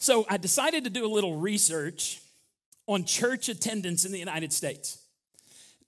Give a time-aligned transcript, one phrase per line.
[0.00, 2.22] So I decided to do a little research
[2.86, 4.98] on church attendance in the United States.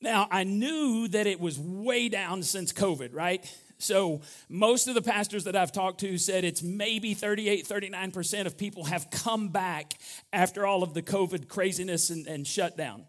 [0.02, 3.42] Now, I knew that it was way down since COVID, right?
[3.78, 4.20] So,
[4.50, 8.84] most of the pastors that I've talked to said it's maybe 38, 39% of people
[8.84, 9.94] have come back
[10.30, 13.04] after all of the COVID craziness and, and shutdown.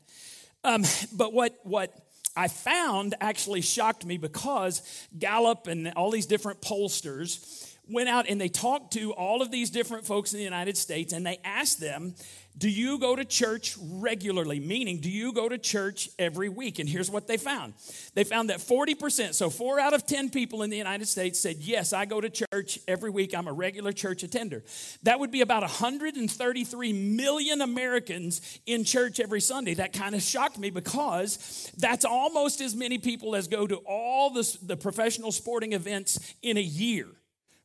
[0.64, 1.94] Um, but what, what
[2.36, 4.82] I found actually shocked me because
[5.20, 9.70] Gallup and all these different pollsters went out and they talked to all of these
[9.70, 12.16] different folks in the United States and they asked them,
[12.58, 14.60] Do you go to church regularly?
[14.60, 16.80] Meaning, do you go to church every week?
[16.80, 17.74] And here's what they found
[18.16, 21.58] they found that 40%, so four out of 10 people in the United States said,
[21.60, 23.36] Yes, I go to church every week.
[23.36, 24.64] I'm a regular church attender.
[25.04, 29.76] That would be about 133 million Americans in church every Sunday.
[29.76, 34.32] That kind of shocked me because that's almost as many people as go to all
[34.32, 37.08] the, the professional sporting events in a year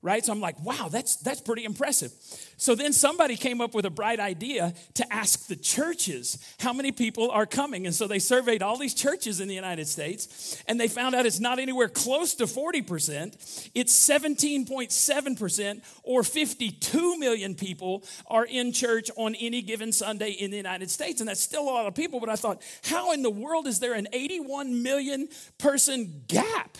[0.01, 0.25] right?
[0.25, 2.13] So I'm like, wow, that's that's pretty impressive.
[2.57, 6.93] So then somebody came up with a bright idea to ask the churches how many
[6.93, 7.87] people are coming.
[7.87, 11.27] And so they surveyed all these churches in the United States and they found out
[11.27, 13.71] it's not anywhere close to 40%.
[13.75, 20.57] It's 17.7% or 52 million people are in church on any given Sunday in the
[20.57, 21.21] United States.
[21.21, 23.81] And that's still a lot of people, but I thought, how in the world is
[23.81, 25.29] there an 81 million
[25.59, 26.77] person gap?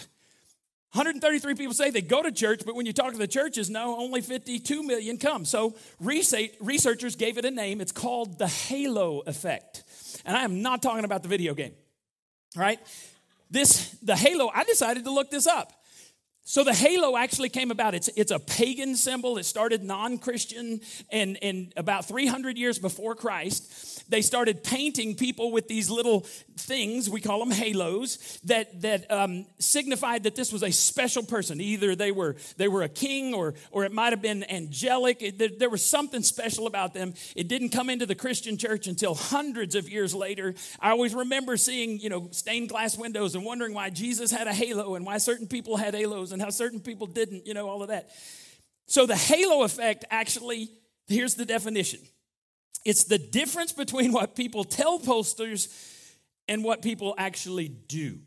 [0.93, 3.99] 133 people say they go to church, but when you talk to the churches, no,
[3.99, 5.45] only 52 million come.
[5.45, 7.83] So researchers gave it a name.
[7.83, 9.85] It's called the halo effect.
[10.25, 11.73] And I am not talking about the video game.
[12.57, 12.81] Right?
[13.51, 15.73] This, the halo, I decided to look this up.
[16.51, 17.95] So the halo actually came about.
[17.95, 19.37] It's, it's a pagan symbol.
[19.37, 20.81] It started non-Christian
[21.13, 24.11] and, and about 300 years before Christ.
[24.11, 26.21] They started painting people with these little
[26.57, 31.61] things, we call them halos, that, that um, signified that this was a special person.
[31.61, 35.21] Either they were, they were a king or, or it might have been angelic.
[35.21, 37.13] It, there, there was something special about them.
[37.37, 40.55] It didn't come into the Christian church until hundreds of years later.
[40.81, 44.55] I always remember seeing, you know, stained glass windows and wondering why Jesus had a
[44.55, 47.83] halo and why certain people had halos and how certain people didn't, you know, all
[47.83, 48.11] of that.
[48.87, 50.71] So the halo effect actually,
[51.09, 52.01] here's the definition
[52.85, 55.69] it's the difference between what people tell posters
[56.47, 58.21] and what people actually do.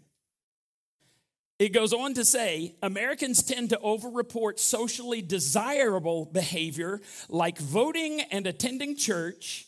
[1.57, 6.99] It goes on to say Americans tend to overreport socially desirable behavior
[7.29, 9.67] like voting and attending church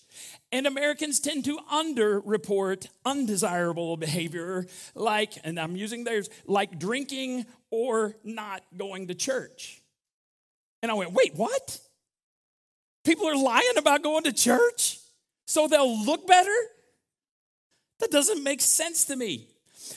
[0.54, 8.16] and Americans tend to underreport undesirable behavior, like, and I'm using theirs, like drinking or
[8.24, 9.82] not going to church.
[10.84, 11.80] And I went, wait, what?
[13.04, 15.00] People are lying about going to church
[15.48, 16.56] so they'll look better?
[18.00, 19.48] That doesn't make sense to me.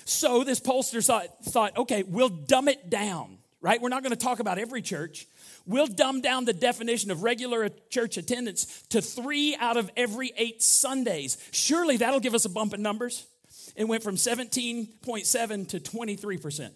[0.07, 1.05] So this pollster
[1.45, 3.81] thought, okay, we'll dumb it down, right?
[3.81, 5.27] We're not to talk about every church.
[5.67, 10.63] We'll dumb down the definition of regular church attendance to three out of every eight
[10.63, 11.39] Sundays.
[11.51, 13.27] Surely that'll give us a bump in numbers.
[13.75, 16.71] It went from 17.7 to 23%.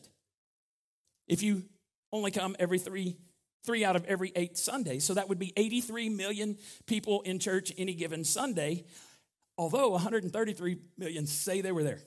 [1.29, 1.63] If you
[2.13, 3.17] only come every three,
[3.65, 7.73] three out of every eight Sundays, so that would be 83 million people in church
[7.79, 8.85] any given Sunday,
[9.57, 12.01] although 133 million say they were there.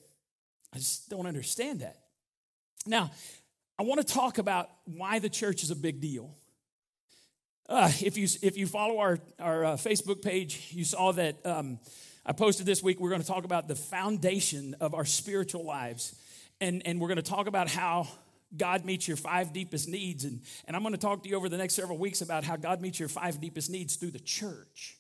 [0.74, 2.00] I just don't understand that.
[2.86, 3.12] Now,
[3.80, 6.36] I want to talk about why the church is a big deal.
[7.70, 11.80] Uh, if you if you follow our our uh, Facebook page, you saw that um,
[12.26, 13.00] I posted this week.
[13.00, 16.14] We're going to talk about the foundation of our spiritual lives,
[16.60, 18.10] and and we're going to talk about how
[18.56, 21.48] God meets your five deepest needs, and and I'm going to talk to you over
[21.48, 24.98] the next several weeks about how God meets your five deepest needs through the church.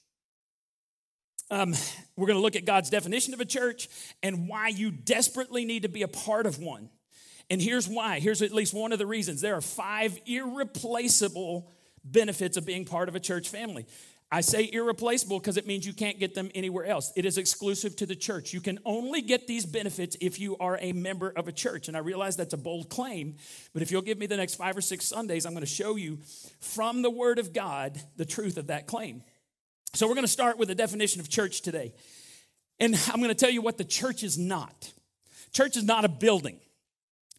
[1.51, 1.75] Um,
[2.15, 3.89] we're going to look at God's definition of a church
[4.23, 6.89] and why you desperately need to be a part of one.
[7.49, 8.19] And here's why.
[8.19, 9.41] Here's at least one of the reasons.
[9.41, 11.69] There are five irreplaceable
[12.03, 13.85] benefits of being part of a church family.
[14.33, 17.13] I say irreplaceable because it means you can't get them anywhere else.
[17.15, 18.51] It is exclusive to the church.
[18.51, 21.87] You can only get these benefits if you are a member of a church.
[21.87, 23.35] And I realize that's a bold claim,
[23.73, 25.97] but if you'll give me the next five or six Sundays, I'm going to show
[25.97, 26.17] you
[26.59, 29.21] from the Word of God the truth of that claim.
[29.93, 31.93] So we're going to start with the definition of church today.
[32.79, 34.91] And I'm going to tell you what the church is not.
[35.51, 36.59] Church is not a building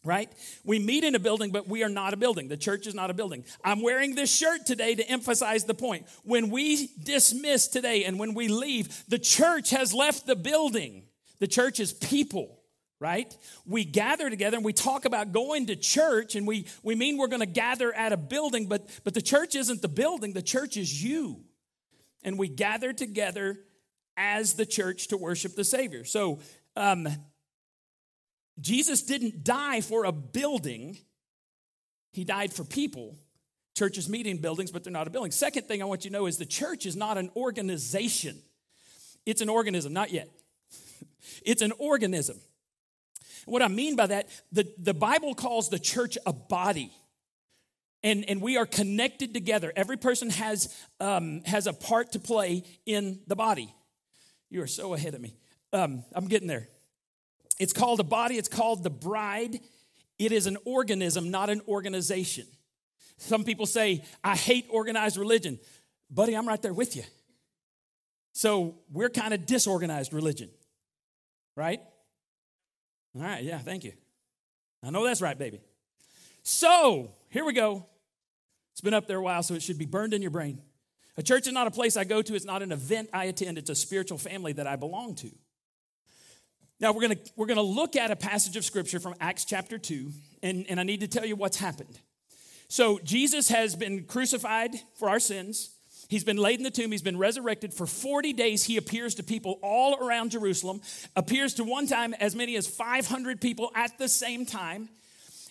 [0.05, 0.31] right?
[0.63, 2.47] We meet in a building, but we are not a building.
[2.47, 3.43] The church is not a building.
[3.63, 6.05] I'm wearing this shirt today to emphasize the point.
[6.23, 11.03] When we dismiss today and when we leave, the church has left the building.
[11.39, 12.61] The church is people,
[12.99, 13.35] right?
[13.65, 17.27] We gather together and we talk about going to church and we, we mean we're
[17.27, 20.77] going to gather at a building, but, but the church isn't the building, the church
[20.77, 21.41] is you.
[22.23, 23.59] And we gather together
[24.17, 26.05] as the church to worship the Savior.
[26.05, 26.39] So,
[26.75, 27.07] um,
[28.59, 30.97] Jesus didn't die for a building,
[32.11, 33.17] he died for people.
[33.75, 35.31] Churches meet in buildings, but they're not a building.
[35.31, 38.37] Second thing I want you to know is the church is not an organization,
[39.25, 40.29] it's an organism, not yet.
[41.45, 42.39] it's an organism.
[43.45, 46.91] What I mean by that, the, the Bible calls the church a body.
[48.01, 49.73] And, and we are connected together.
[49.75, 53.73] Every person has, um, has a part to play in the body.
[54.49, 55.35] You are so ahead of me.
[55.73, 56.69] Um, I'm getting there.
[57.59, 59.59] It's called a body, it's called the bride.
[60.17, 62.45] It is an organism, not an organization.
[63.17, 65.59] Some people say, I hate organized religion.
[66.09, 67.03] Buddy, I'm right there with you.
[68.33, 70.49] So we're kind of disorganized religion,
[71.55, 71.79] right?
[73.15, 73.93] All right, yeah, thank you.
[74.83, 75.61] I know that's right, baby.
[76.43, 77.85] So here we go.
[78.73, 80.61] It's been up there a while, so it should be burned in your brain.
[81.17, 83.57] A church is not a place I go to, it's not an event I attend,
[83.57, 85.31] it's a spiritual family that I belong to.
[86.79, 90.11] Now, we're gonna, we're gonna look at a passage of scripture from Acts chapter 2,
[90.43, 91.99] and, and I need to tell you what's happened.
[92.67, 95.69] So, Jesus has been crucified for our sins.
[96.09, 96.91] He's been laid in the tomb.
[96.91, 97.73] He's been resurrected.
[97.73, 100.81] For 40 days, he appears to people all around Jerusalem,
[101.15, 104.89] appears to one time as many as 500 people at the same time.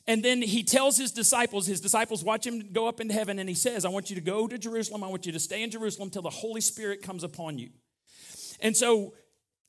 [0.06, 3.48] And then he tells his disciples, his disciples watch him go up into heaven, and
[3.48, 5.02] he says, I want you to go to Jerusalem.
[5.02, 7.70] I want you to stay in Jerusalem till the Holy Spirit comes upon you.
[8.60, 9.14] And so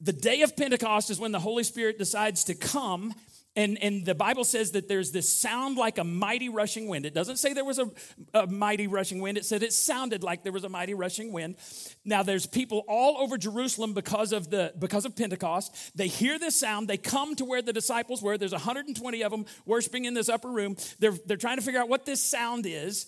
[0.02, 3.14] the day of Pentecost is when the Holy Spirit decides to come
[3.58, 7.06] and, and the Bible says that there's this sound like a mighty rushing wind.
[7.06, 7.90] It doesn't say there was a,
[8.34, 11.56] a, mighty rushing wind, it said it sounded like there was a mighty rushing wind.
[12.04, 15.96] Now there's people all over Jerusalem because of the because of Pentecost.
[15.96, 18.38] They hear this sound, they come to where the disciples were.
[18.38, 20.76] There's 120 of them worshiping in this upper room.
[21.00, 23.06] They're, they're trying to figure out what this sound is.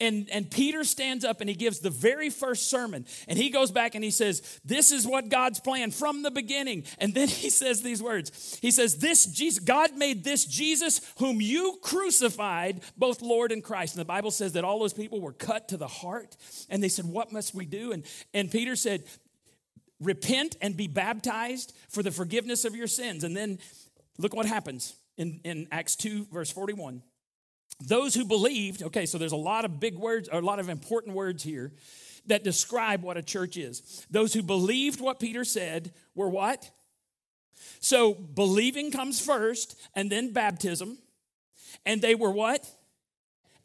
[0.00, 3.04] And, and Peter stands up and he gives the very first sermon.
[3.28, 6.84] And he goes back and he says, This is what God's plan from the beginning.
[6.98, 11.40] And then he says these words He says, This Jesus, God made this Jesus whom
[11.40, 13.94] you crucified, both Lord and Christ.
[13.94, 16.36] And the Bible says that all those people were cut to the heart.
[16.70, 17.92] And they said, What must we do?
[17.92, 19.04] And, and Peter said,
[20.00, 23.22] Repent and be baptized for the forgiveness of your sins.
[23.22, 23.58] And then
[24.16, 27.02] look what happens in, in Acts 2, verse 41.
[27.80, 30.68] Those who believed, okay, so there's a lot of big words, or a lot of
[30.68, 31.72] important words here
[32.26, 34.06] that describe what a church is.
[34.10, 36.70] Those who believed what Peter said were what?
[37.80, 40.98] So believing comes first, and then baptism.
[41.86, 42.68] And they were what?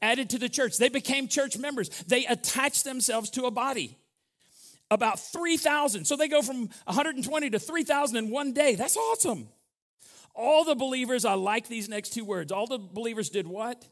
[0.02, 0.78] Added to the church.
[0.78, 1.90] They became church members.
[2.04, 3.98] They attached themselves to a body.
[4.92, 6.06] About 3,000.
[6.06, 8.76] So they go from 120 to 3,000 in one day.
[8.76, 9.50] That's awesome.
[10.34, 12.52] All the believers, I like these next two words.
[12.52, 13.84] All the believers did what?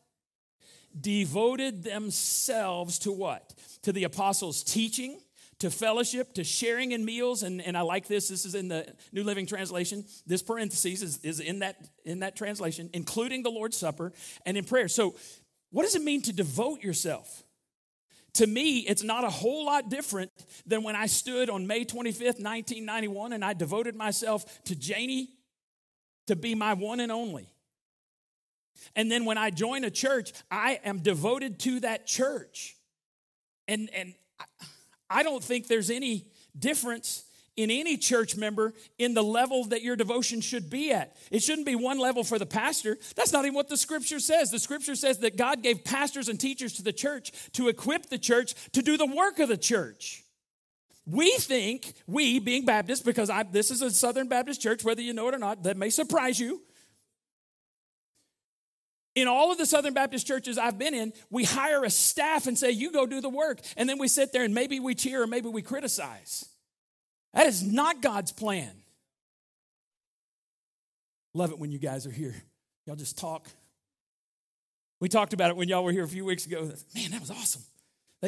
[1.00, 3.54] Devoted themselves to what?
[3.84, 5.19] To the apostles' teaching,
[5.60, 7.44] to fellowship, to sharing in meals.
[7.44, 8.28] And, and I like this.
[8.28, 10.06] This is in the New Living Translation.
[10.25, 14.12] This parenthesis is, is in, that, in that translation, including the Lord's Supper
[14.45, 14.88] and in prayer.
[14.88, 15.16] So,
[15.72, 17.44] what does it mean to devote yourself?
[18.36, 20.31] To me, it's not a whole lot different
[20.66, 25.30] than when I stood on May 25th, 1991, and I devoted myself to Janie
[26.28, 27.52] to be my one and only.
[28.96, 32.75] And then when I join a church, I am devoted to that church.
[33.68, 34.14] And, and
[35.10, 36.25] I don't think there's any
[36.58, 37.24] difference
[37.56, 41.16] in any church member in the level that your devotion should be at.
[41.30, 42.98] It shouldn't be one level for the pastor.
[43.16, 44.50] That's not even what the scripture says.
[44.50, 48.18] The scripture says that God gave pastors and teachers to the church to equip the
[48.18, 50.24] church to do the work of the church.
[51.06, 55.13] We think, we being Baptists, because I, this is a Southern Baptist church, whether you
[55.13, 56.62] know it or not, that may surprise you.
[59.15, 62.58] In all of the Southern Baptist churches I've been in, we hire a staff and
[62.58, 63.60] say, You go do the work.
[63.77, 66.46] And then we sit there and maybe we cheer or maybe we criticize.
[67.34, 68.72] That is not God's plan.
[71.34, 72.36] Love it when you guys are here.
[72.86, 73.48] Y'all just talk.
[75.00, 76.72] We talked about it when y'all were here a few weeks ago.
[76.96, 77.63] Man, that was awesome.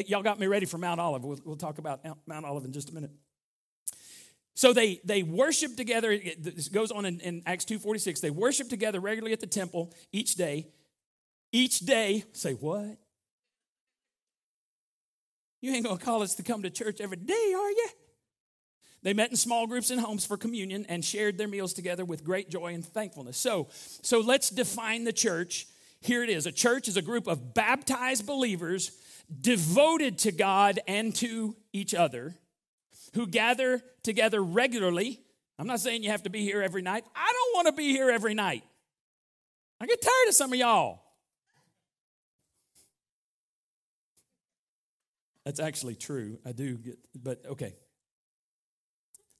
[0.06, 1.24] Y'all got me ready for Mount Olive.
[1.24, 3.10] We'll, we'll talk about Mount Olive in just a minute.
[4.56, 6.18] So they they worship together.
[6.38, 8.20] This goes on in, in Acts 2.46.
[8.20, 10.68] They worship together regularly at the temple each day.
[11.52, 12.96] Each day, say what?
[15.60, 17.88] You ain't gonna call us to come to church every day, are you?
[19.02, 22.24] They met in small groups in homes for communion and shared their meals together with
[22.24, 23.36] great joy and thankfulness.
[23.36, 23.68] So,
[24.02, 25.66] so let's define the church.
[26.00, 26.46] Here it is.
[26.46, 28.90] A church is a group of baptized believers
[29.38, 32.36] devoted to God and to each other
[33.16, 35.20] who gather together regularly.
[35.58, 37.04] I'm not saying you have to be here every night.
[37.14, 38.62] I don't want to be here every night.
[39.80, 41.02] I get tired of some of y'all.
[45.44, 46.38] That's actually true.
[46.44, 47.74] I do get, but okay.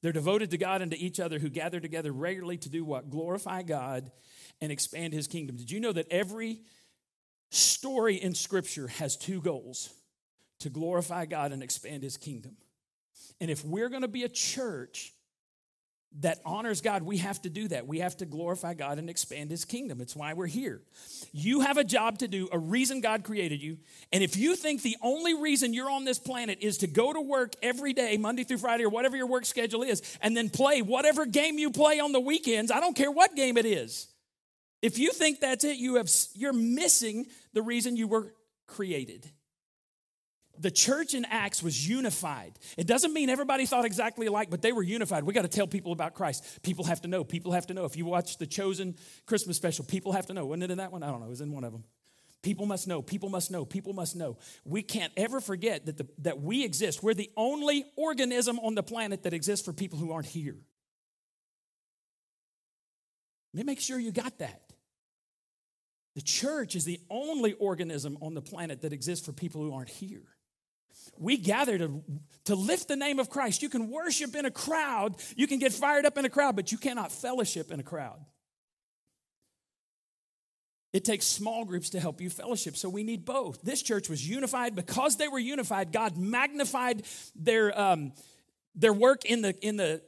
[0.02, 3.10] They're devoted to God and to each other who gather together regularly to do what?
[3.10, 4.10] Glorify God
[4.60, 5.56] and expand his kingdom.
[5.56, 6.60] Did you know that every
[7.50, 9.90] story in Scripture has two goals
[10.60, 12.56] to glorify God and expand His kingdom.
[13.40, 15.12] And if we're going to be a church
[16.20, 17.86] that honors God, we have to do that.
[17.86, 20.00] We have to glorify God and expand His kingdom.
[20.00, 20.80] It's why we're here.
[21.32, 23.78] You have a job to do, a reason God created you.
[24.12, 27.20] And if you think the only reason you're on this planet is to go to
[27.20, 30.80] work every day, Monday through Friday, or whatever your work schedule is, and then play
[30.80, 34.08] whatever game you play on the weekends, I don't care what game it is.
[34.80, 38.32] If you think that's it, you have, you're missing the reason you were
[38.66, 39.30] created
[40.58, 42.58] the church in Acts was unified.
[42.76, 45.24] It doesn't mean everybody thought exactly alike, but they were unified.
[45.24, 46.62] We got to tell people about Christ.
[46.62, 47.24] People have to know.
[47.24, 47.84] People have to know.
[47.84, 48.96] If you watch the Chosen
[49.26, 50.46] Christmas special, people have to know.
[50.46, 51.02] Wasn't it in that one?
[51.02, 51.26] I don't know.
[51.26, 51.84] It was in one of them.
[52.42, 53.02] People must know.
[53.02, 53.64] People must know.
[53.64, 54.38] People must know.
[54.64, 57.02] We can't ever forget that, the, that we exist.
[57.02, 60.56] We're the only organism on the planet that exists for people who aren't here.
[63.52, 64.62] Let me make sure you got that.
[66.14, 69.88] The church is the only organism on the planet that exists for people who aren't
[69.88, 70.22] here
[71.18, 72.02] we gather to,
[72.46, 73.62] to lift the name of Christ.
[73.62, 76.72] You can worship in a crowd, you can get fired up in a crowd, but
[76.72, 78.18] you cannot fellowship in a crowd.
[80.92, 83.60] It takes small groups to help you fellowship, so we need both.
[83.60, 84.74] This church was unified.
[84.74, 87.02] Because they were unified, God magnified
[87.34, 88.12] their, um,
[88.74, 90.00] their work in the, in the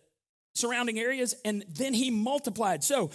[0.54, 2.84] surrounding areas, and then He multiplied.
[2.84, 3.10] So,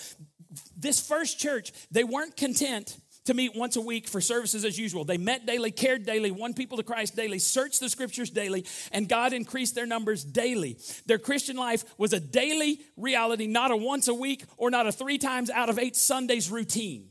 [0.78, 5.06] this first church, they weren't content to meet once a week for services as usual.
[5.06, 9.08] They met daily, cared daily, won people to Christ daily, searched the scriptures daily, and
[9.08, 10.78] God increased their numbers daily.
[11.06, 14.92] Their Christian life was a daily reality, not a once a week or not a
[14.92, 17.10] three times out of eight Sundays routine.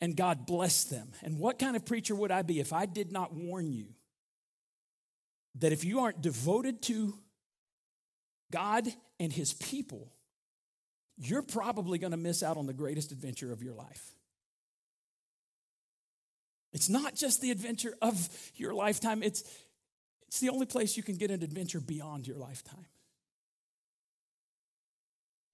[0.00, 1.12] And God blessed them.
[1.22, 3.86] And what kind of preacher would I be if I did not warn you
[5.58, 7.14] that if you aren't devoted to
[8.52, 8.86] God
[9.18, 10.12] and His people,
[11.16, 14.15] you're probably going to miss out on the greatest adventure of your life.
[16.76, 19.44] It's not just the adventure of your lifetime, it's,
[20.28, 22.84] it's the only place you can get an adventure beyond your lifetime.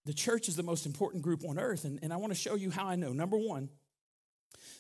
[0.05, 2.57] The church is the most important group on earth, and, and I want to show
[2.57, 3.13] you how I know.
[3.13, 3.69] Number one,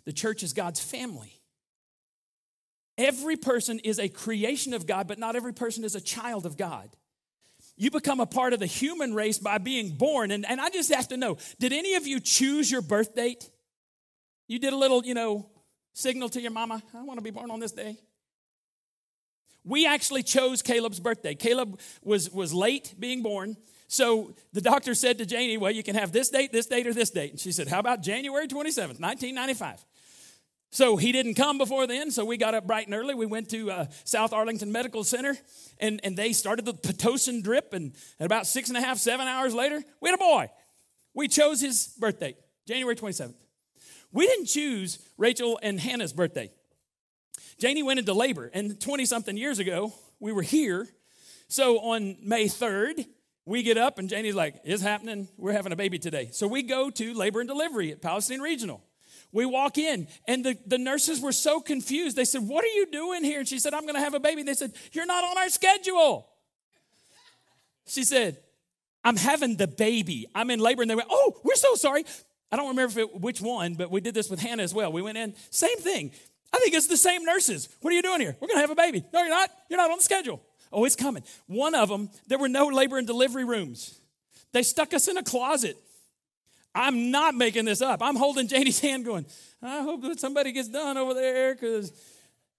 [0.04, 1.32] the church is God's family.
[2.98, 6.56] Every person is a creation of God, but not every person is a child of
[6.56, 6.88] God.
[7.76, 10.32] You become a part of the human race by being born.
[10.32, 13.48] And, and I just have to know did any of you choose your birth date?
[14.48, 15.48] You did a little, you know,
[15.94, 17.98] Signal to your mama, I want to be born on this day.
[19.64, 21.34] We actually chose Caleb's birthday.
[21.34, 23.56] Caleb was, was late being born.
[23.86, 26.94] So the doctor said to Janie, Well, you can have this date, this date, or
[26.94, 27.32] this date.
[27.32, 29.84] And she said, How about January 27th, 1995?
[30.70, 33.14] So he didn't come before then, so we got up bright and early.
[33.14, 35.36] We went to uh, South Arlington Medical Center,
[35.78, 37.74] and, and they started the Pitocin drip.
[37.74, 40.50] And about six and a half, seven hours later, we had a boy.
[41.12, 42.34] We chose his birthday,
[42.66, 43.34] January 27th.
[44.12, 46.50] We didn't choose Rachel and Hannah's birthday.
[47.58, 50.88] Janie went into labor, and 20 something years ago, we were here.
[51.48, 53.06] So on May 3rd,
[53.44, 55.28] we get up, and Janie's like, It's happening.
[55.36, 56.28] We're having a baby today.
[56.32, 58.82] So we go to labor and delivery at Palestine Regional.
[59.32, 62.16] We walk in, and the, the nurses were so confused.
[62.16, 63.40] They said, What are you doing here?
[63.40, 64.42] And she said, I'm going to have a baby.
[64.42, 66.28] They said, You're not on our schedule.
[67.86, 68.38] She said,
[69.04, 70.26] I'm having the baby.
[70.34, 70.82] I'm in labor.
[70.82, 72.04] And they went, Oh, we're so sorry.
[72.52, 74.92] I don't remember it, which one, but we did this with Hannah as well.
[74.92, 76.12] We went in, same thing.
[76.52, 77.68] I think it's the same nurses.
[77.80, 78.36] What are you doing here?
[78.38, 79.02] We're going to have a baby.
[79.12, 79.50] No, you're not.
[79.70, 80.42] You're not on the schedule.
[80.70, 81.22] Oh, it's coming.
[81.46, 83.98] One of them, there were no labor and delivery rooms.
[84.52, 85.76] They stuck us in a closet.
[86.74, 88.02] I'm not making this up.
[88.02, 89.26] I'm holding Janie's hand going,
[89.62, 91.92] I hope that somebody gets done over there because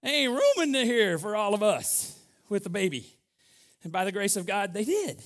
[0.04, 2.18] ain't room in here for all of us
[2.50, 3.06] with the baby.
[3.84, 5.22] And by the grace of God, they did.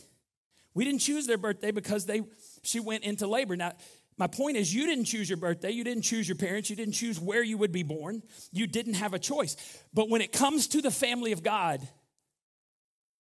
[0.74, 2.24] We didn't choose their birthday because they
[2.64, 3.56] she went into labor.
[3.56, 3.74] Now,
[4.18, 6.94] my point is, you didn't choose your birthday, you didn't choose your parents, you didn't
[6.94, 9.56] choose where you would be born, you didn't have a choice.
[9.94, 11.88] But when it comes to the family of God,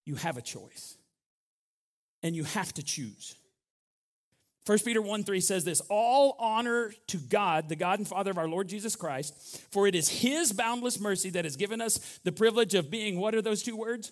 [0.05, 0.97] you have a choice.
[2.23, 3.35] And you have to choose.
[4.65, 8.37] 1 Peter 1 3 says this All honor to God, the God and Father of
[8.37, 12.31] our Lord Jesus Christ, for it is His boundless mercy that has given us the
[12.31, 14.11] privilege of being, what are those two words?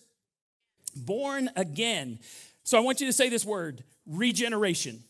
[0.95, 2.19] Born again.
[2.63, 5.03] So I want you to say this word regeneration.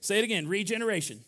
[0.00, 1.20] Say it again regeneration.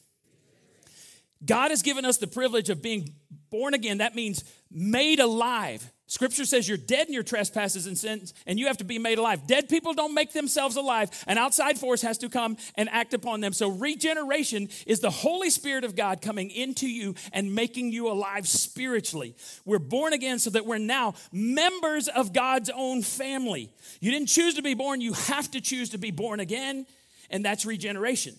[1.44, 3.14] God has given us the privilege of being
[3.50, 3.98] born again.
[3.98, 5.90] That means made alive.
[6.06, 9.16] Scripture says you're dead in your trespasses and sins, and you have to be made
[9.16, 9.46] alive.
[9.46, 11.08] Dead people don't make themselves alive.
[11.26, 13.54] An outside force has to come and act upon them.
[13.54, 18.46] So, regeneration is the Holy Spirit of God coming into you and making you alive
[18.46, 19.34] spiritually.
[19.64, 23.72] We're born again so that we're now members of God's own family.
[24.00, 26.84] You didn't choose to be born, you have to choose to be born again,
[27.30, 28.36] and that's regeneration.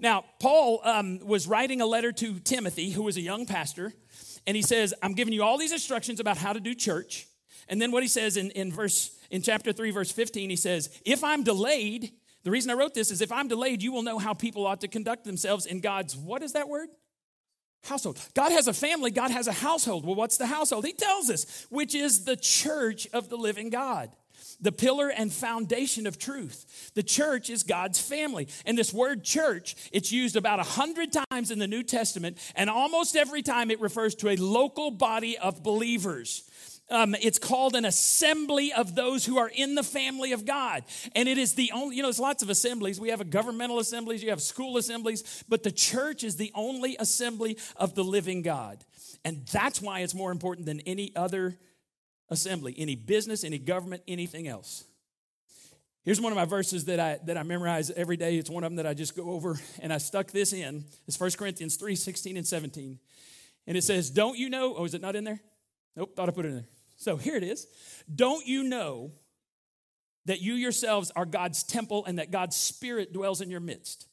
[0.00, 3.92] Now, Paul um, was writing a letter to Timothy, who was a young pastor,
[4.46, 7.26] and he says, I'm giving you all these instructions about how to do church.
[7.68, 10.88] And then what he says in, in verse in chapter 3, verse 15, he says,
[11.04, 14.18] If I'm delayed, the reason I wrote this is if I'm delayed, you will know
[14.18, 16.88] how people ought to conduct themselves in God's, what is that word?
[17.84, 18.18] Household.
[18.34, 20.04] God has a family, God has a household.
[20.04, 20.84] Well, what's the household?
[20.84, 24.10] He tells us, which is the church of the living God
[24.60, 26.90] the pillar and foundation of truth.
[26.94, 28.48] The church is God's family.
[28.66, 32.68] And this word church, it's used about a hundred times in the New Testament, and
[32.70, 36.44] almost every time it refers to a local body of believers.
[36.90, 40.82] Um, it's called an assembly of those who are in the family of God.
[41.14, 43.00] And it is the only, you know, there's lots of assemblies.
[43.00, 46.96] We have a governmental assemblies, you have school assemblies, but the church is the only
[46.98, 48.84] assembly of the living God.
[49.24, 51.58] And that's why it's more important than any other
[52.30, 54.84] assembly, any business, any government, anything else.
[56.02, 58.36] Here's one of my verses that I that I memorize every day.
[58.36, 60.84] It's one of them that I just go over, and I stuck this in.
[61.06, 62.98] It's 1 Corinthians 3, 16 and 17.
[63.66, 64.74] And it says, Don't you know?
[64.76, 65.40] Oh, is it not in there?
[65.96, 66.68] Nope, thought I put it in there.
[66.96, 67.66] So here it is.
[68.12, 69.12] Don't you know
[70.26, 74.06] that you yourselves are God's temple and that God's Spirit dwells in your midst?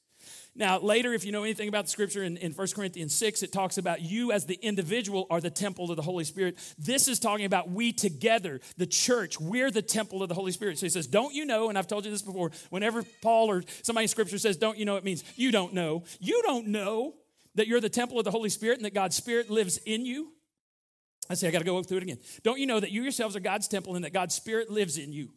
[0.57, 3.51] Now, later, if you know anything about the scripture in, in 1 Corinthians 6, it
[3.51, 6.57] talks about you as the individual are the temple of the Holy Spirit.
[6.79, 10.79] This is talking about we together, the church, we're the temple of the Holy Spirit.
[10.79, 11.69] So he says, Don't you know?
[11.69, 12.51] And I've told you this before.
[12.71, 16.03] Whenever Paul or somebody in scripture says, Don't you know, it means you don't know.
[16.19, 17.13] You don't know
[17.53, 20.31] that you're the temple of the Holy Spirit and that God's Spirit lives in you.
[21.29, 22.19] I say, I got to go through it again.
[22.41, 25.13] Don't you know that you yourselves are God's temple and that God's Spirit lives in
[25.13, 25.29] you?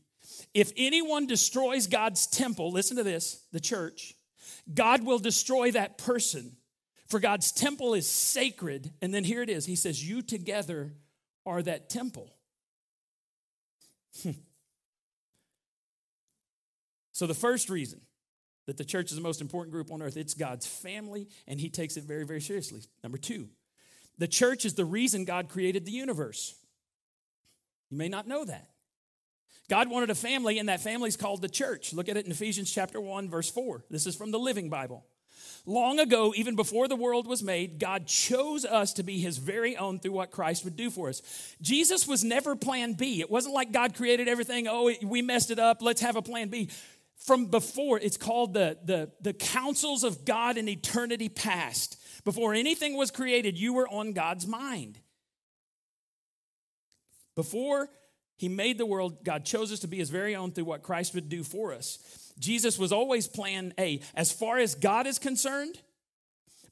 [0.55, 4.15] If anyone destroys God's temple, listen to this, the church,
[4.73, 6.57] God will destroy that person.
[7.07, 8.93] For God's temple is sacred.
[9.03, 10.93] And then here it is He says, You together
[11.45, 12.31] are that temple.
[14.23, 14.31] Hmm.
[17.13, 18.01] so, the first reason
[18.67, 21.69] that the church is the most important group on earth, it's God's family, and He
[21.69, 22.83] takes it very, very seriously.
[23.03, 23.49] Number two,
[24.19, 26.55] the church is the reason God created the universe.
[27.91, 28.69] You may not know that.
[29.71, 31.93] God wanted a family, and that family is called the church.
[31.93, 33.85] Look at it in Ephesians chapter 1, verse 4.
[33.89, 35.07] This is from the Living Bible.
[35.65, 39.77] Long ago, even before the world was made, God chose us to be his very
[39.77, 41.23] own through what Christ would do for us.
[41.61, 43.21] Jesus was never plan B.
[43.21, 46.49] It wasn't like God created everything, oh, we messed it up, let's have a plan
[46.49, 46.69] B.
[47.19, 51.97] From before, it's called the, the, the counsels of God in eternity past.
[52.25, 54.99] Before anything was created, you were on God's mind.
[57.37, 57.89] Before
[58.41, 61.15] he made the world, God chose us to be his very own through what Christ
[61.15, 61.99] would do for us.
[62.39, 64.01] Jesus was always plan A.
[64.15, 65.79] As far as God is concerned,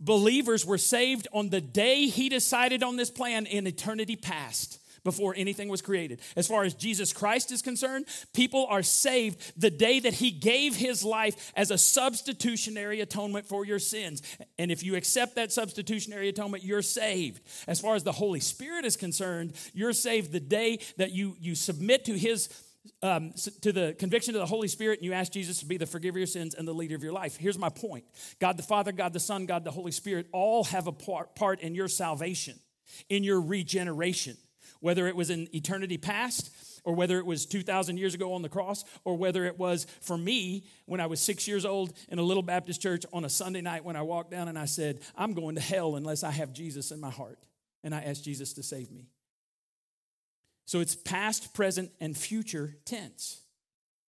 [0.00, 5.32] believers were saved on the day he decided on this plan in eternity past before
[5.34, 6.20] anything was created.
[6.36, 10.76] As far as Jesus Christ is concerned, people are saved the day that he gave
[10.76, 14.20] his life as a substitutionary atonement for your sins.
[14.58, 17.40] And if you accept that substitutionary atonement, you're saved.
[17.66, 21.54] As far as the Holy Spirit is concerned, you're saved the day that you, you
[21.54, 22.50] submit to his
[23.02, 25.86] um, to the conviction of the Holy Spirit and you ask Jesus to be the
[25.86, 27.36] forgiver of your sins and the leader of your life.
[27.36, 28.04] Here's my point
[28.40, 31.60] God the Father, God the Son, God the Holy Spirit all have a part, part
[31.60, 32.58] in your salvation,
[33.08, 34.36] in your regeneration
[34.80, 36.50] whether it was in eternity past
[36.84, 40.16] or whether it was 2,000 years ago on the cross, or whether it was for
[40.16, 43.60] me when I was six years old in a little Baptist church on a Sunday
[43.60, 46.52] night when I walked down and I said, I'm going to hell unless I have
[46.52, 47.38] Jesus in my heart.
[47.84, 49.10] And I asked Jesus to save me.
[50.64, 53.40] So it's past, present, and future tense.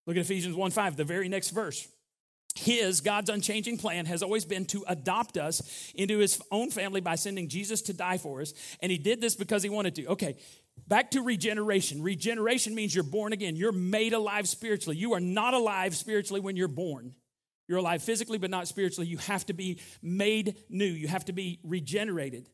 [0.06, 1.88] Look at Ephesians 1 5, the very next verse.
[2.56, 7.16] His, God's unchanging plan, has always been to adopt us into his own family by
[7.16, 8.54] sending Jesus to die for us.
[8.82, 10.08] And he did this because he wanted to.
[10.08, 10.36] Okay,
[10.88, 12.02] back to regeneration.
[12.02, 14.98] Regeneration means you're born again, you're made alive spiritually.
[14.98, 17.14] You are not alive spiritually when you're born.
[17.68, 19.08] You're alive physically, but not spiritually.
[19.08, 22.50] You have to be made new, you have to be regenerated.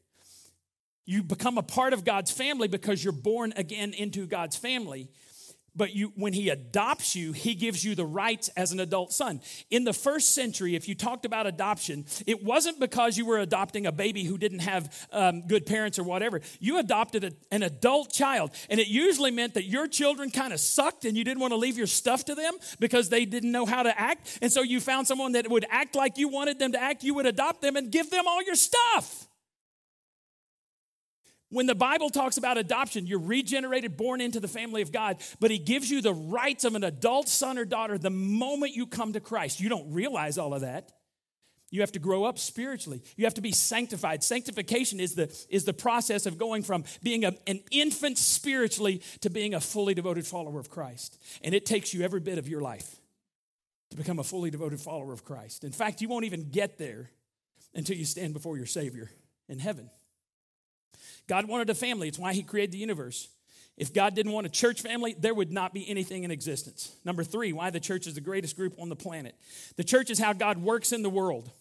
[1.08, 5.10] You become a part of God's family because you're born again into God's family
[5.76, 9.42] but you, when he adopts you, he gives you the rights as an adult son.
[9.70, 13.86] In the first century, if you talked about adoption, it wasn't because you were adopting
[13.86, 16.42] a baby who didn't have um, good parents or whatever.
[16.60, 20.60] You adopted a, an adult child, and it usually meant that your children kind of
[20.60, 23.66] sucked and you didn't want to leave your stuff to them because they didn't know
[23.66, 24.40] how to act.
[24.42, 27.04] And so you found someone that would act like you wanted them to act.
[27.04, 29.28] You would adopt them and give them all your stuff.
[31.56, 35.52] When the Bible talks about adoption, you're regenerated, born into the family of God, but
[35.52, 39.14] He gives you the rights of an adult son or daughter the moment you come
[39.14, 39.62] to Christ.
[39.62, 40.92] You don't realize all of that.
[41.72, 43.02] You have to grow up spiritually.
[43.16, 44.22] You have to be sanctified.
[44.22, 49.30] Sanctification is the, is the process of going from being a, an infant spiritually to
[49.30, 51.18] being a fully devoted follower of Christ.
[51.42, 53.00] And it takes you every bit of your life.
[53.92, 55.64] to become a fully devoted follower of Christ.
[55.64, 57.12] In fact, you won't even get there
[57.74, 59.10] until you stand before your Savior
[59.48, 59.90] in heaven.
[61.28, 63.30] God wanted a family, it's why He created the universe.
[63.78, 66.96] If God didn't want a church family, there would not be anything in existence.
[67.04, 69.36] Number three, why the church is the greatest group on the planet.
[69.76, 71.52] The church is how God works in the world.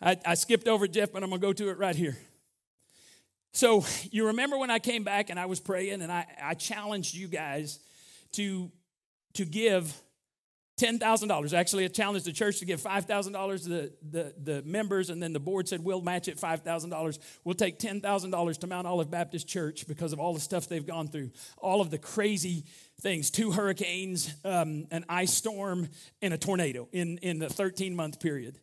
[0.00, 2.16] I, I skipped over Jeff, but I'm going to go to it right here.
[3.52, 7.14] So, you remember when I came back and I was praying and I, I challenged
[7.14, 7.80] you guys
[8.32, 8.70] to,
[9.34, 9.94] to give
[10.78, 11.52] $10,000.
[11.52, 15.32] Actually, I challenged the church to give $5,000 to the, the, the, members, and then
[15.32, 17.18] the board said, We'll match it $5,000.
[17.44, 21.08] We'll take $10,000 to Mount Olive Baptist Church because of all the stuff they've gone
[21.08, 22.64] through, all of the crazy
[23.00, 25.88] things two hurricanes, um, an ice storm,
[26.22, 28.58] and a tornado in, in the 13 month period.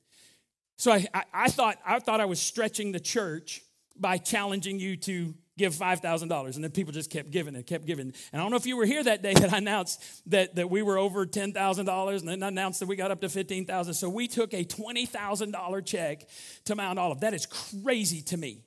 [0.78, 3.62] So I, I, I, thought, I thought I was stretching the church
[3.98, 6.56] by challenging you to give $5,000.
[6.56, 8.08] And then people just kept giving and kept giving.
[8.08, 10.70] And I don't know if you were here that day that I announced that, that
[10.70, 14.10] we were over $10,000 and then I announced that we got up to 15000 So
[14.10, 16.28] we took a $20,000 check
[16.66, 17.22] to Mount Olive.
[17.22, 18.64] That is crazy to me.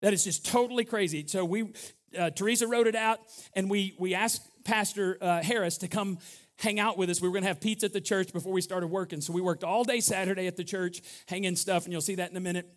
[0.00, 1.26] That is just totally crazy.
[1.26, 1.72] So we,
[2.18, 3.20] uh, Teresa wrote it out
[3.54, 6.18] and we, we asked Pastor uh, Harris to come
[6.58, 7.20] hang out with us.
[7.20, 9.20] We were going to have pizza at the church before we started working.
[9.20, 12.30] So we worked all day Saturday at the church, hanging stuff, and you'll see that
[12.30, 12.68] in a minute.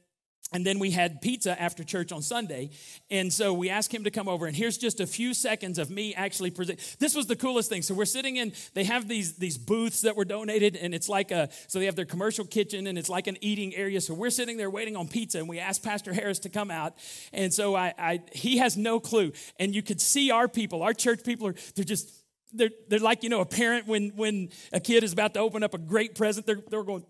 [0.54, 2.72] And then we had pizza after church on Sunday.
[3.10, 4.48] And so we asked him to come over.
[4.48, 6.98] And here's just a few seconds of me actually present.
[7.00, 7.82] This was the coolest thing.
[7.82, 11.32] So we're sitting in, they have these, these booths that were donated, and it's like
[11.32, 14.02] a, so they have their commercial kitchen and it's like an eating area.
[14.02, 16.96] So we're sitting there waiting on pizza, and we asked Pastor Harris to come out.
[17.32, 19.32] And so I, I he has no clue.
[19.58, 22.12] And you could see our people, our church people are, they're just,
[22.54, 25.64] they're, they're like, you know, a parent when, when a kid is about to open
[25.64, 27.06] up a great present, they're, they're going,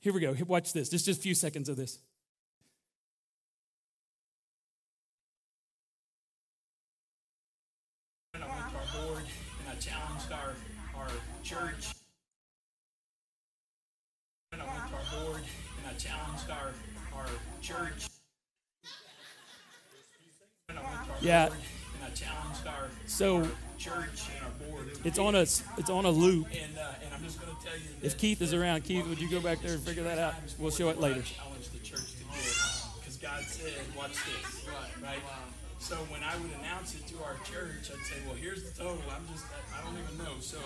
[0.00, 0.34] here we go.
[0.46, 0.88] Watch this.
[0.88, 1.98] Just just a few seconds of this.
[8.34, 9.24] I went to our board
[9.60, 10.54] and I challenged our,
[10.94, 11.08] our
[11.42, 11.94] church.
[14.52, 15.42] I went to our board
[15.78, 16.72] and I challenged our,
[17.14, 17.26] our
[17.60, 18.08] church.
[21.20, 21.48] Yeah.
[23.06, 23.48] So
[23.86, 24.90] church and our board.
[25.04, 26.46] It's on a it's on a loop.
[26.50, 27.88] And, uh, and I'm just going to tell you.
[28.02, 30.34] If Keith is around, Keith, would you go back there and figure that out?
[30.58, 31.22] We'll show it later.
[31.22, 35.10] Challenge the church to give because God said, "Watch this." Right.
[35.10, 35.22] Right.
[35.78, 39.02] So when I would announce it to our church, I'd say, "Well, here's the total.
[39.10, 40.58] I'm just I don't even know." So.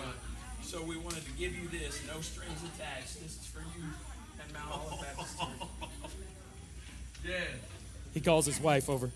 [0.63, 3.19] So we wanted to give you this, no strings attached.
[3.21, 3.83] This is for you
[4.43, 5.67] and Mount Olive Baptist Church.
[7.25, 7.33] Yeah.
[8.13, 9.09] He calls his wife over.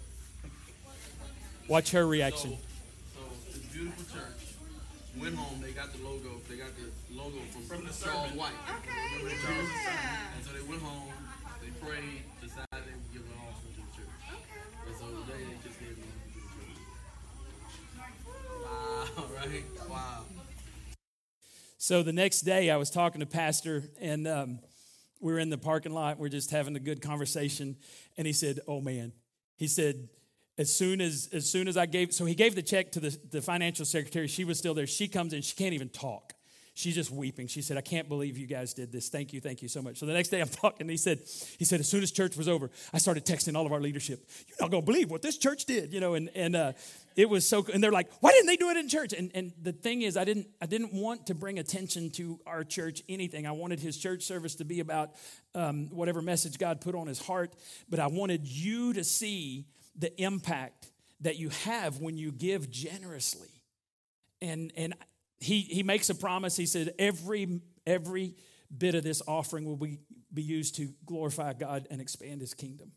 [1.67, 2.51] Watch her reaction.
[2.51, 2.57] So,
[3.85, 4.57] beautiful church.
[5.21, 6.41] Went home, they got the logo.
[6.49, 8.37] They got the logo from, from the Charles sermon.
[8.37, 8.57] White.
[8.81, 10.35] Okay, yeah.
[10.35, 11.13] And so they went home,
[11.61, 14.09] they prayed, decided they would give an offering to the church.
[14.25, 14.89] Okay.
[14.89, 16.65] And so today they just gave an offering to the
[18.01, 18.17] church.
[18.65, 19.89] Wow, right?
[19.89, 20.23] Wow.
[21.77, 24.59] So the next day, I was talking to Pastor, and um,
[25.21, 26.17] we were in the parking lot.
[26.17, 27.77] We are just having a good conversation,
[28.17, 29.13] and he said, "Oh man,"
[29.55, 30.09] he said,
[30.57, 33.17] as soon as as soon as I gave so he gave the check to the,
[33.31, 34.27] the financial secretary.
[34.27, 34.87] She was still there.
[34.87, 36.33] She comes in, she can't even talk.
[36.77, 37.47] She's just weeping.
[37.47, 39.07] She said, I can't believe you guys did this.
[39.07, 39.97] Thank you, thank you so much.
[39.97, 41.19] So the next day I'm talking, he said,
[41.57, 44.27] he said, as soon as church was over, I started texting all of our leadership.
[44.49, 46.73] You're not gonna believe what this church did, you know, and and uh,
[47.15, 49.13] it was so and they're like, why didn't they do it in church?
[49.13, 52.65] And and the thing is, I didn't I didn't want to bring attention to our
[52.65, 53.47] church anything.
[53.47, 55.11] I wanted his church service to be about
[55.53, 57.55] um, whatever message God put on his heart,
[57.89, 59.65] but I wanted you to see
[59.97, 63.49] the impact that you have when you give generously.
[64.41, 64.93] And, and
[65.39, 66.57] he, he makes a promise.
[66.57, 68.35] He said, every, every
[68.75, 69.99] bit of this offering will be,
[70.33, 72.91] be used to glorify God and expand his kingdom.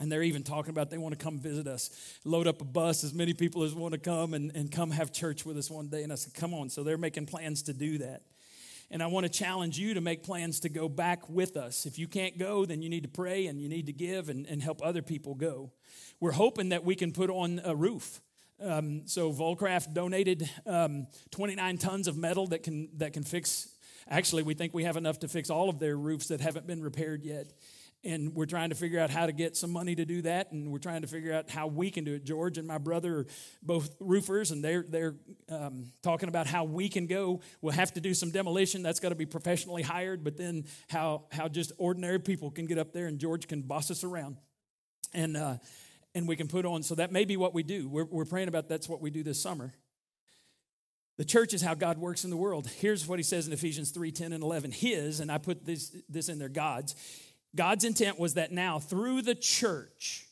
[0.00, 1.90] And they're even talking about they want to come visit us,
[2.24, 5.12] load up a bus, as many people as want to come and, and come have
[5.12, 6.04] church with us one day.
[6.04, 6.70] And I said, come on.
[6.70, 8.22] So they're making plans to do that.
[8.90, 11.84] And I want to challenge you to make plans to go back with us.
[11.84, 14.46] If you can't go, then you need to pray and you need to give and,
[14.46, 15.72] and help other people go.
[16.20, 18.20] We're hoping that we can put on a roof.
[18.60, 23.68] Um, so Volcraft donated um, 29 tons of metal that can that can fix.
[24.08, 26.82] Actually, we think we have enough to fix all of their roofs that haven't been
[26.82, 27.52] repaired yet
[28.04, 30.70] and we're trying to figure out how to get some money to do that and
[30.70, 32.24] we're trying to figure out how we can do it.
[32.24, 33.26] George and my brother are
[33.62, 35.16] both roofers and they're, they're
[35.48, 37.40] um, talking about how we can go.
[37.60, 38.82] We'll have to do some demolition.
[38.82, 42.78] That's got to be professionally hired but then how, how just ordinary people can get
[42.78, 44.36] up there and george can boss us around.
[45.12, 45.56] And, uh,
[46.14, 47.88] and we can put on so that may be what we do.
[47.88, 49.74] We're, we're praying about that's what we do this summer.
[51.18, 52.68] The church is how God works in the world.
[52.68, 54.70] Here's what he says in Ephesians 3 10 and 11.
[54.70, 56.94] His, and I put this, this in there, God's,
[57.54, 60.28] God's intent was that now, through the church,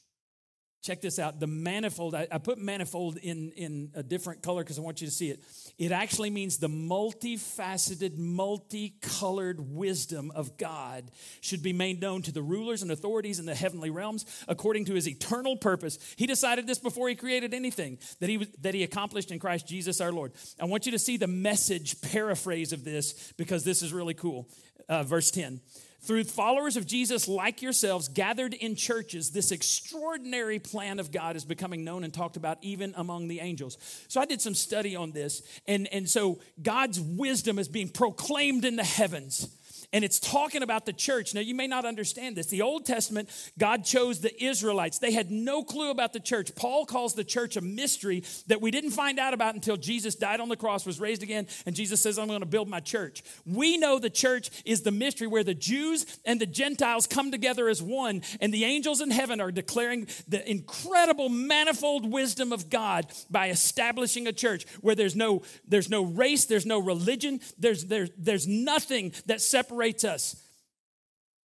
[0.87, 1.41] check this out.
[1.41, 5.09] The manifold, I, I put manifold in, in a different color because I want you
[5.09, 5.43] to see it.
[5.79, 12.43] It actually means the multifaceted, multicolored wisdom of God should be made known to the
[12.43, 15.99] rulers and authorities in the heavenly realms according to his eternal purpose.
[16.17, 20.01] He decided this before he created anything that he, that he accomplished in Christ Jesus
[20.01, 20.33] our Lord.
[20.61, 24.49] I want you to see the message paraphrase of this because this is really cool.
[24.89, 25.61] Uh, verse 10
[26.07, 31.45] through followers of Jesus like yourselves gathered in churches, this extraordinary plan of God is
[31.45, 33.77] becoming known and talked about even among the angels.
[34.09, 38.65] So I did some study on this, and, and so God's wisdom is being proclaimed
[38.65, 39.49] in the heavens
[39.97, 41.33] and it's talking about the church.
[41.33, 42.49] Now, you may not understand this.
[42.49, 44.99] The Old Testament, God chose the Israelites.
[44.99, 46.55] They had no clue about the church.
[46.55, 50.39] Paul calls the church a mystery that we didn't find out about until Jesus died
[50.39, 53.23] on the cross, was raised again, and Jesus says, I'm going to build my church.
[53.47, 57.67] We know the church is the mystery where the Jews and the Gentiles come together
[57.67, 63.07] as one, and the angels in heaven are declaring the incredible manifold wisdom of God
[63.31, 68.11] by establishing a church where there's no, there's no race, there's no religion, there's, there's,
[68.19, 70.37] there's nothing that separates separates us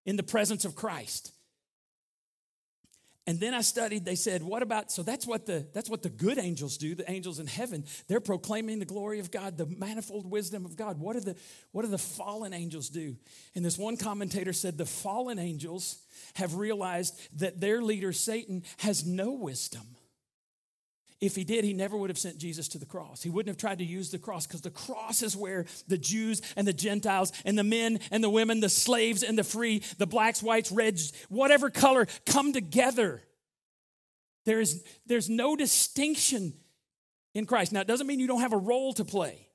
[0.06, 1.32] in the presence of Christ.
[3.28, 6.10] And then I studied, they said, what about, so that's what the that's what the
[6.10, 7.86] good angels do, the angels in heaven.
[8.08, 11.00] They're proclaiming the glory of God, the manifold wisdom of God.
[11.00, 11.36] What do the
[11.72, 13.16] what do the fallen angels do?
[13.54, 16.00] And this one commentator said the fallen angels
[16.34, 19.84] have realized that their leader, Satan, has no wisdom.
[21.22, 23.22] If he did, he never would have sent Jesus to the cross.
[23.22, 26.42] He wouldn't have tried to use the cross because the cross is where the Jews
[26.56, 30.08] and the Gentiles and the men and the women, the slaves and the free, the
[30.08, 33.22] blacks, whites, reds, whatever color come together.
[34.46, 36.54] There is, there's no distinction
[37.36, 37.72] in Christ.
[37.72, 39.48] Now, it doesn't mean you don't have a role to play,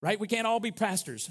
[0.00, 0.18] right?
[0.18, 1.30] We can't all be pastors.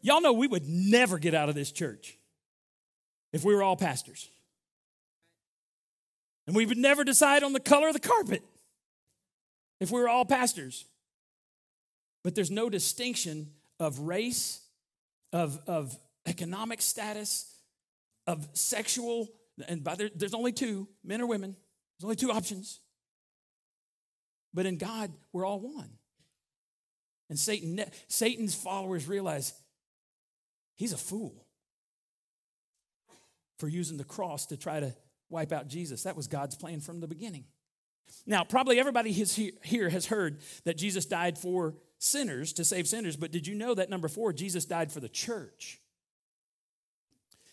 [0.00, 2.15] Y'all know we would never get out of this church
[3.32, 4.28] if we were all pastors.
[6.46, 8.42] And we would never decide on the color of the carpet
[9.80, 10.84] if we were all pastors.
[12.22, 14.60] But there's no distinction of race,
[15.32, 17.52] of, of economic status,
[18.26, 19.28] of sexual,
[19.68, 21.56] and by there, there's only two men or women,
[21.98, 22.80] there's only two options.
[24.54, 25.90] But in God, we're all one.
[27.28, 29.52] And Satan, Satan's followers realize
[30.76, 31.45] he's a fool
[33.58, 34.94] for using the cross to try to
[35.28, 36.02] wipe out Jesus.
[36.04, 37.44] That was God's plan from the beginning.
[38.26, 43.32] Now, probably everybody here has heard that Jesus died for sinners to save sinners, but
[43.32, 45.80] did you know that number four, Jesus died for the church?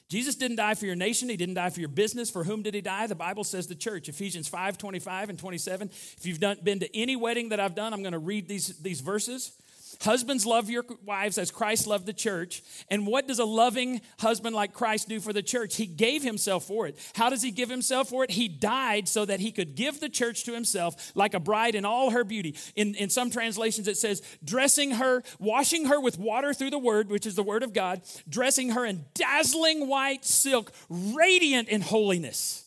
[0.09, 1.27] Jesus didn't die for your nation.
[1.27, 2.29] He didn't die for your business.
[2.29, 3.07] For whom did he die?
[3.07, 4.09] The Bible says the church.
[4.09, 5.89] Ephesians 5 25 and 27.
[5.89, 8.77] If you've done, been to any wedding that I've done, I'm going to read these,
[8.77, 9.53] these verses.
[10.01, 12.63] Husbands, love your wives as Christ loved the church.
[12.89, 15.75] And what does a loving husband like Christ do for the church?
[15.75, 16.97] He gave himself for it.
[17.15, 18.31] How does he give himself for it?
[18.31, 21.85] He died so that he could give the church to himself like a bride in
[21.85, 22.55] all her beauty.
[22.75, 27.09] In, in some translations, it says, dressing her, washing her with water through the word,
[27.09, 32.62] which is the word of God, dressing her in dazzling white silk, radiant in holiness.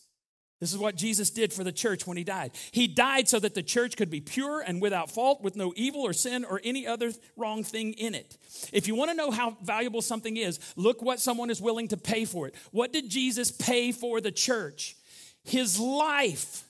[0.59, 2.53] This is what Jesus did for the church when he died.
[2.73, 6.01] He died so that the church could be pure and without fault, with no evil
[6.01, 8.39] or sin or any other wrong thing in it.
[8.73, 11.99] If you want to know how valuable something is, look what someone is willing to
[11.99, 12.55] pay for it.
[12.71, 14.97] What did Jesus pay for the church?
[15.45, 16.65] His life.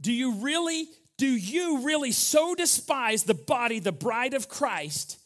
[0.00, 0.86] Do you really,
[1.18, 5.18] do you really so despise the body, the bride of Christ,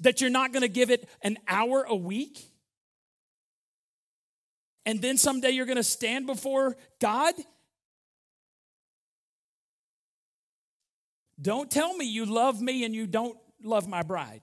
[0.00, 2.49] that you're not going to give it an hour a week?
[4.86, 7.34] And then someday you're going to stand before God?
[11.40, 14.42] Don't tell me you love me and you don't love my bride.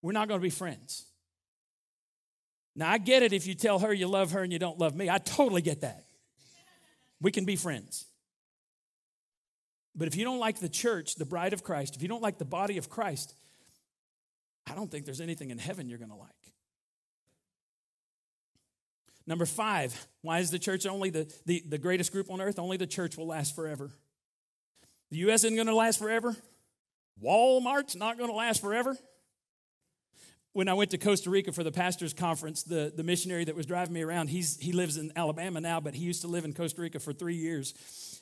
[0.00, 1.04] We're not going to be friends.
[2.74, 4.94] Now, I get it if you tell her you love her and you don't love
[4.94, 5.10] me.
[5.10, 6.04] I totally get that.
[7.20, 8.06] We can be friends.
[9.96, 12.38] But if you don't like the church, the bride of Christ, if you don't like
[12.38, 13.34] the body of Christ,
[14.70, 16.30] I don't think there's anything in heaven you're going to like.
[19.28, 22.58] Number five, why is the church only the, the, the greatest group on earth?
[22.58, 23.90] Only the church will last forever.
[25.10, 25.44] The U.S.
[25.44, 26.34] isn't going to last forever.
[27.22, 28.96] Walmart's not going to last forever.
[30.58, 33.64] When I went to Costa Rica for the pastor's conference, the, the missionary that was
[33.64, 36.52] driving me around, he's, he lives in Alabama now, but he used to live in
[36.52, 37.74] Costa Rica for three years.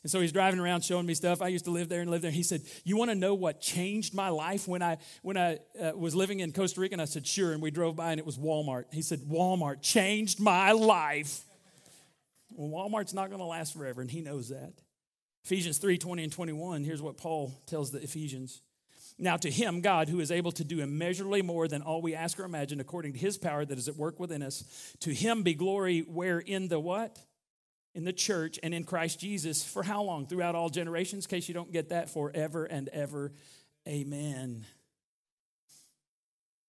[0.03, 1.40] And so he's driving around showing me stuff.
[1.40, 2.31] I used to live there and live there.
[2.31, 5.92] He said, "You want to know what changed my life when I when I uh,
[5.96, 8.27] was living in Costa Rica?" And I said, "Sure." And we drove by and it
[8.27, 8.92] was Walmart.
[8.92, 11.42] He said, "Walmart changed my life."
[12.51, 14.75] Well, Walmart's not going to last forever, and he knows that.
[15.46, 18.61] Ephesians 3 20 and 21, here's what Paul tells the Ephesians.
[19.18, 22.38] Now, to him, God, who is able to do immeasurably more than all we ask
[22.38, 25.55] or imagine, according to his power that is at work within us, to him be
[25.55, 27.18] glory where in the what?
[27.94, 30.26] In the church and in Christ Jesus for how long?
[30.26, 33.33] Throughout all generations, in case you don't get that, forever and ever.
[33.88, 34.66] Amen.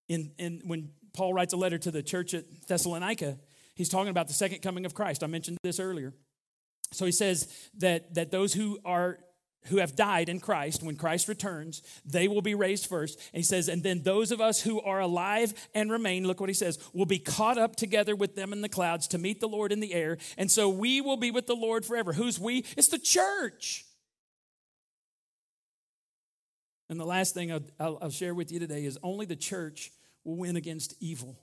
[0.07, 3.38] In, in, when Paul writes a letter to the church at Thessalonica,
[3.75, 5.21] he's talking about the second coming of Christ.
[5.21, 6.13] I mentioned this earlier.
[6.93, 9.19] So he says that, that those who are
[9.69, 13.19] who have died in Christ, when Christ returns, they will be raised first.
[13.34, 16.49] And he says, and then those of us who are alive and remain, look what
[16.49, 19.47] he says, will be caught up together with them in the clouds to meet the
[19.47, 20.17] Lord in the air.
[20.38, 22.13] And so we will be with the Lord forever.
[22.13, 22.65] Who's we?
[22.75, 23.86] It's the church.
[26.89, 29.91] And the last thing I'll, I'll, I'll share with you today is only the church
[30.23, 31.38] will win against evil.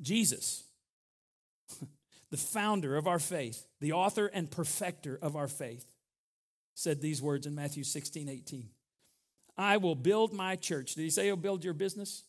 [0.00, 0.65] Jesus
[2.30, 5.92] the founder of our faith, the author and perfecter of our faith,
[6.74, 8.68] said these words in Matthew 16, 18.
[9.56, 10.94] I will build my church.
[10.94, 12.24] Did he say he'll build your business?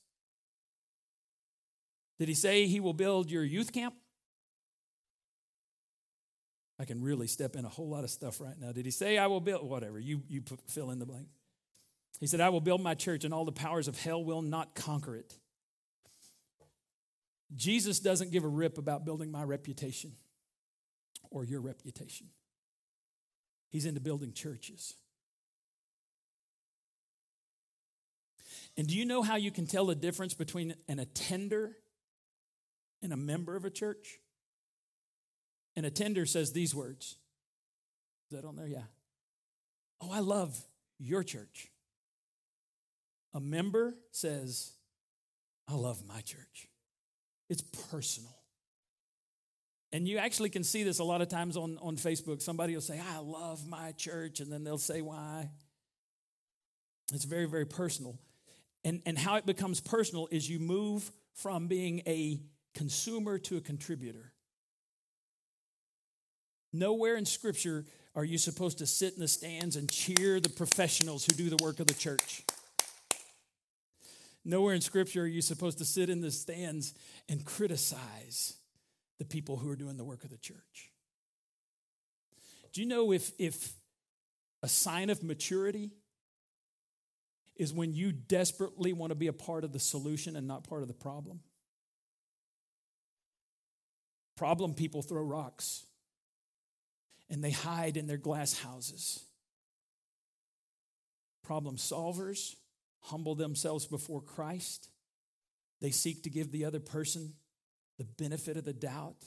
[2.20, 3.94] Did he say he will build your youth camp?
[6.80, 8.72] I can really step in a whole lot of stuff right now.
[8.72, 10.00] Did he say I will build whatever?
[10.00, 11.28] You you fill in the blank.
[12.20, 14.76] He said I will build my church and all the powers of hell will not
[14.76, 15.38] conquer it.
[17.56, 20.14] Jesus doesn't give a rip about building my reputation
[21.30, 22.28] or your reputation.
[23.70, 24.96] He's into building churches.
[28.76, 31.78] And do you know how you can tell the difference between an attender
[33.02, 34.20] and a member of a church?
[35.76, 37.18] An attender says these words.
[38.30, 38.68] Is that on there?
[38.68, 38.84] Yeah.
[40.02, 40.60] Oh, I love
[41.00, 41.72] your church.
[43.34, 44.74] A member says,
[45.68, 46.68] I love my church.
[47.50, 48.36] It's personal.
[49.94, 52.42] And you actually can see this a lot of times on, on Facebook.
[52.42, 55.50] Somebody will say, I love my church, and then they'll say why.
[57.14, 58.20] It's very, very personal.
[58.84, 62.42] And, and how it becomes personal is you move from being a
[62.76, 64.34] consumer to a contributor.
[66.74, 71.26] Nowhere in Scripture are you supposed to sit in the stands and cheer the professionals
[71.26, 72.44] who do the work of the church.
[74.48, 76.94] Nowhere in Scripture are you supposed to sit in the stands
[77.28, 78.54] and criticize
[79.20, 80.92] the people who are doing the work of the church.
[82.72, 83.74] Do you know if, if
[84.64, 85.92] a sign of maturity
[87.58, 90.82] is when you desperately want to be a part of the solution and not part
[90.82, 91.42] of the problem?
[94.38, 95.86] Problem people throw rocks
[97.30, 99.26] and they hide in their glass houses.
[101.44, 102.56] Problem solvers
[103.08, 104.90] humble themselves before Christ.
[105.82, 107.34] They seek to give the other person
[107.98, 109.26] the benefit of the doubt.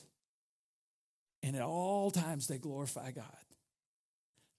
[1.42, 3.24] And at all times, they glorify God.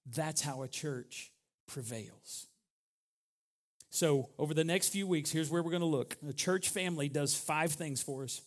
[0.06, 1.32] That's how a church
[1.68, 2.48] prevails.
[3.92, 6.16] So, over the next few weeks, here's where we're going to look.
[6.24, 8.42] The church family does five things for us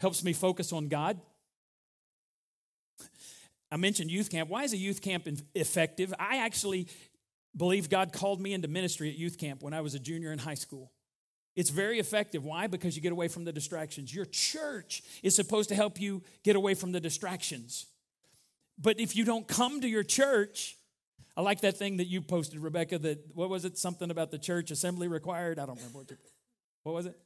[0.00, 1.20] helps me focus on God.
[3.70, 4.48] I mentioned youth camp.
[4.48, 6.14] Why is a youth camp effective?
[6.18, 6.88] I actually
[7.56, 10.38] believe God called me into ministry at youth camp when I was a junior in
[10.38, 10.92] high school.
[11.56, 12.44] It's very effective.
[12.44, 12.66] Why?
[12.66, 14.12] Because you get away from the distractions.
[14.14, 17.86] Your church is supposed to help you get away from the distractions.
[18.76, 20.76] But if you don't come to your church,
[21.36, 23.78] I like that thing that you posted, Rebecca, that what was it?
[23.78, 25.58] Something about the church assembly required?
[25.60, 26.10] I don't remember what,
[26.82, 27.16] what was it?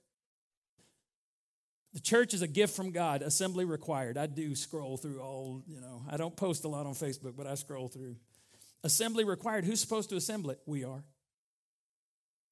[1.95, 4.19] The church is a gift from God, assembly required.
[4.19, 7.47] I do scroll through all, you know, I don't post a lot on Facebook, but
[7.47, 8.17] I scroll through.
[8.85, 9.65] Assembly required.
[9.65, 10.61] Who's supposed to assemble it?
[10.67, 11.05] We are.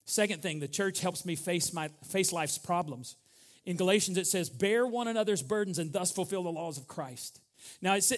[0.04, 3.16] Second thing, the church helps me face my face life's problems.
[3.64, 7.40] In Galatians, it says, "Bear one another's burdens and thus fulfill the laws of Christ."
[7.82, 8.12] Now, it,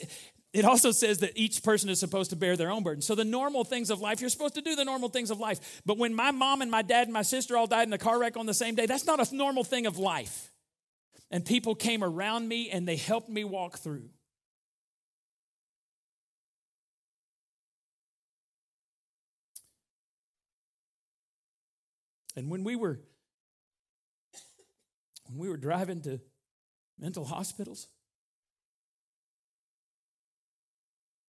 [0.53, 3.03] it also says that each person is supposed to bear their own burden.
[3.03, 5.83] So the normal things of life, you're supposed to do the normal things of life.
[5.87, 8.19] But when my mom and my dad and my sister all died in a car
[8.19, 10.51] wreck on the same day, that's not a normal thing of life.
[11.31, 14.09] And people came around me and they helped me walk through.
[22.39, 23.01] And when we were
[25.27, 26.21] when we were driving to
[26.97, 27.89] mental hospitals,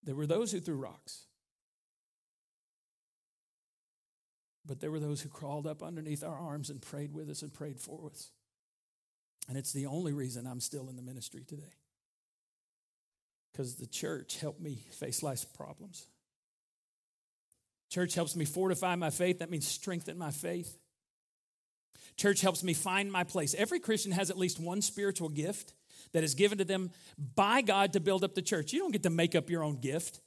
[0.04, 1.26] there were those who threw rocks.
[4.68, 7.52] But there were those who crawled up underneath our arms and prayed with us and
[7.52, 8.30] prayed for us.
[9.48, 11.74] And it's the only reason I'm still in the ministry today.
[13.52, 16.06] Because the church helped me face life's problems.
[17.90, 19.40] Church helps me fortify my faith.
[19.40, 20.78] That means strengthen my faith.
[22.20, 23.56] Church helps me find my place.
[23.58, 25.74] Every Christian has at least one spiritual gift
[26.12, 26.92] that is given to them
[27.36, 28.74] by God to build up the church.
[28.74, 30.20] You don't get to make up your own gift.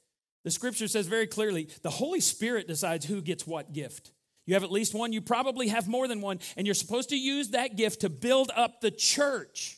[0.43, 4.11] The scripture says very clearly the Holy Spirit decides who gets what gift.
[4.47, 7.15] You have at least one, you probably have more than one, and you're supposed to
[7.15, 9.77] use that gift to build up the church.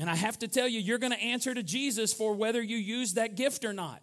[0.00, 2.76] And I have to tell you, you're going to answer to Jesus for whether you
[2.76, 4.02] use that gift or not.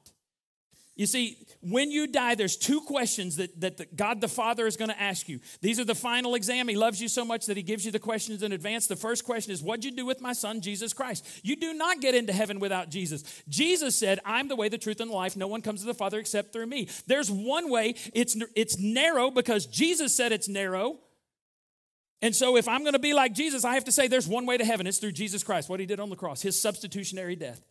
[0.96, 4.78] You see, when you die, there's two questions that, that the, God the Father is
[4.78, 5.40] going to ask you.
[5.62, 6.68] These are the final exam.
[6.68, 8.88] He loves you so much that He gives you the questions in advance.
[8.88, 11.28] The first question is, What'd you do with my son, Jesus Christ?
[11.44, 13.44] You do not get into heaven without Jesus.
[13.48, 15.38] Jesus said, I'm the way, the truth, and the life.
[15.38, 16.90] No one comes to the Father except through me.
[17.06, 20.98] There's one way, it's, it's narrow because Jesus said it's narrow.
[22.24, 24.46] And so, if I'm going to be like Jesus, I have to say there's one
[24.46, 24.86] way to heaven.
[24.88, 27.62] It's through Jesus Christ, what He did on the cross, His substitutionary death.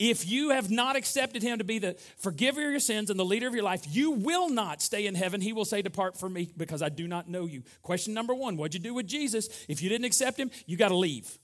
[0.00, 3.24] If you have not accepted him to be the forgiver of your sins and the
[3.24, 5.42] leader of your life, you will not stay in heaven.
[5.42, 7.64] He will say, Depart from me because I do not know you.
[7.82, 9.50] Question number one What'd you do with Jesus?
[9.68, 11.38] If you didn't accept him, you got to leave.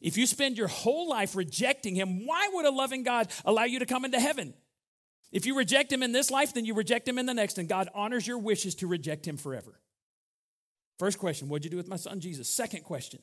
[0.00, 3.80] If you spend your whole life rejecting him, why would a loving God allow you
[3.80, 4.54] to come into heaven?
[5.32, 7.68] If you reject him in this life, then you reject him in the next, and
[7.68, 9.80] God honors your wishes to reject him forever.
[11.00, 12.48] First question What'd you do with my son Jesus?
[12.48, 13.18] Second question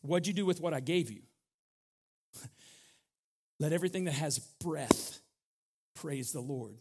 [0.00, 1.24] What'd you do with what I gave you?
[3.60, 5.20] Let everything that has breath
[5.94, 6.78] praise the Lord.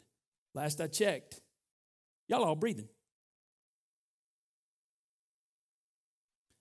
[0.53, 1.39] Last I checked,
[2.27, 2.87] y'all all breathing.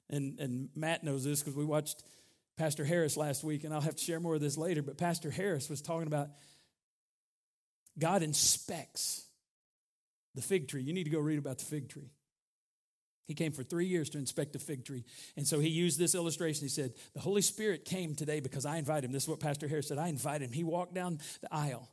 [0.09, 2.03] And, and Matt knows this because we watched
[2.57, 4.83] Pastor Harris last week, and I'll have to share more of this later.
[4.83, 6.29] But Pastor Harris was talking about
[7.99, 9.27] God inspects
[10.35, 10.83] the fig tree.
[10.83, 12.11] You need to go read about the fig tree.
[13.27, 15.05] He came for three years to inspect a fig tree.
[15.37, 16.64] And so he used this illustration.
[16.64, 19.12] He said, The Holy Spirit came today because I invited him.
[19.12, 19.99] This is what Pastor Harris said.
[19.99, 20.53] I invited him.
[20.53, 21.91] He walked down the aisle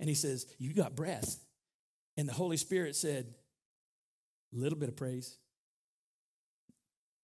[0.00, 1.38] and he says, You got breath.
[2.16, 3.32] And the Holy Spirit said,
[4.52, 5.38] A little bit of praise.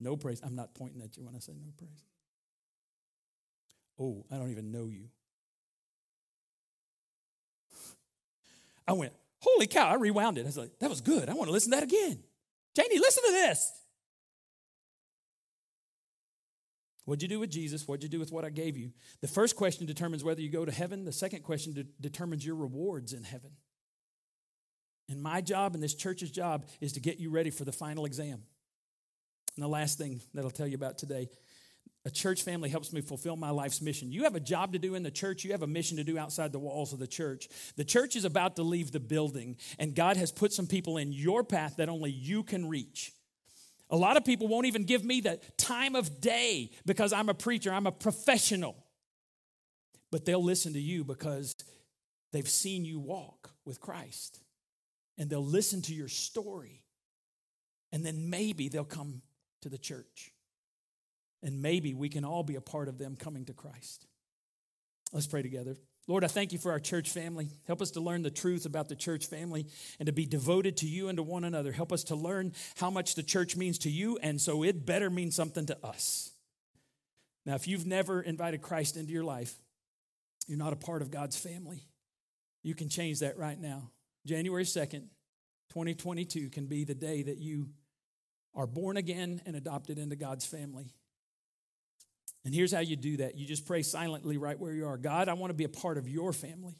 [0.00, 0.40] No praise.
[0.44, 2.04] I'm not pointing at you when I say no praise.
[3.98, 5.08] Oh, I don't even know you.
[8.86, 9.88] I went, Holy cow.
[9.88, 10.42] I rewound it.
[10.42, 11.28] I was like, That was good.
[11.28, 12.22] I want to listen to that again.
[12.78, 13.72] Janie, listen to this.
[17.06, 17.88] What'd you do with Jesus?
[17.88, 18.92] What'd you do with what I gave you?
[19.20, 21.04] The first question determines whether you go to heaven.
[21.04, 23.50] The second question de- determines your rewards in heaven.
[25.08, 28.04] And my job and this church's job is to get you ready for the final
[28.04, 28.42] exam.
[29.56, 31.30] And the last thing that I'll tell you about today
[32.08, 34.10] a church family helps me fulfill my life's mission.
[34.10, 36.16] You have a job to do in the church, you have a mission to do
[36.16, 37.50] outside the walls of the church.
[37.76, 41.12] The church is about to leave the building, and God has put some people in
[41.12, 43.12] your path that only you can reach.
[43.90, 47.34] A lot of people won't even give me the time of day because I'm a
[47.34, 48.74] preacher, I'm a professional.
[50.10, 51.54] But they'll listen to you because
[52.32, 54.40] they've seen you walk with Christ.
[55.18, 56.84] And they'll listen to your story.
[57.92, 59.20] And then maybe they'll come
[59.60, 60.32] to the church.
[61.42, 64.06] And maybe we can all be a part of them coming to Christ.
[65.12, 65.76] Let's pray together.
[66.06, 67.50] Lord, I thank you for our church family.
[67.66, 69.66] Help us to learn the truth about the church family
[69.98, 71.70] and to be devoted to you and to one another.
[71.70, 75.10] Help us to learn how much the church means to you, and so it better
[75.10, 76.32] mean something to us.
[77.44, 79.54] Now, if you've never invited Christ into your life,
[80.46, 81.84] you're not a part of God's family.
[82.62, 83.90] You can change that right now.
[84.26, 85.04] January 2nd,
[85.70, 87.68] 2022 can be the day that you
[88.54, 90.94] are born again and adopted into God's family.
[92.44, 95.28] And here's how you do that you just pray silently right where you are God,
[95.28, 96.78] I want to be a part of your family.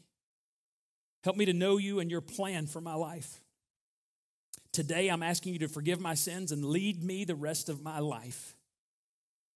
[1.25, 3.41] Help me to know you and your plan for my life.
[4.73, 7.99] Today, I'm asking you to forgive my sins and lead me the rest of my
[7.99, 8.55] life.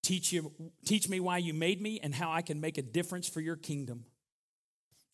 [0.03, 0.53] Teach, you,
[0.85, 3.55] teach me why you made me and how I can make a difference for your
[3.55, 4.05] kingdom.